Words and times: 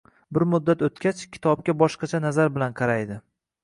Bir 0.37 0.45
muddat 0.53 0.81
o‘tgach, 0.87 1.23
kitobga 1.37 1.79
boshqacha 1.85 2.25
nazar 2.29 2.55
bilan 2.59 2.79
qaraydi 2.85 3.25